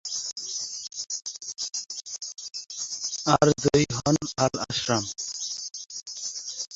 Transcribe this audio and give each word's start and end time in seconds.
আর 3.33 3.47
জয়ী 3.63 3.85
হন 3.97 4.15
আল-আশরাম। 4.37 5.03